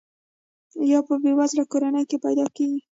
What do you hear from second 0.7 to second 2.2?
یا په بې وزله کورنۍ کې